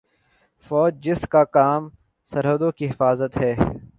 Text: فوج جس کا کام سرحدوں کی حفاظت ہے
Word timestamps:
فوج 0.65 0.93
جس 1.03 1.27
کا 1.27 1.43
کام 1.57 1.89
سرحدوں 2.29 2.71
کی 2.71 2.89
حفاظت 2.89 3.37
ہے 3.37 3.53